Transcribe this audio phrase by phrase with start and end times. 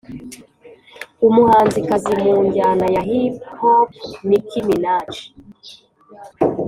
[1.27, 3.89] umuhanzikazi mu njyana ya “hip hop”
[4.27, 5.11] nicki minaj